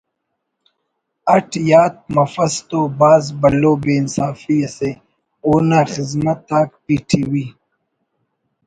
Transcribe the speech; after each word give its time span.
اٹ 1.35 1.49
یات 1.69 1.95
مفس 2.15 2.53
تو 2.69 2.79
بھاز 2.99 3.23
بھلو 3.41 3.73
بے 3.83 3.93
انصافی 3.99 4.55
اسے…… 4.65 4.91
اونا 5.45 5.79
خذمت 5.93 6.49
آک 6.59 6.69
پی 6.85 6.95
ٹی 7.07 7.21
وی 7.31 7.45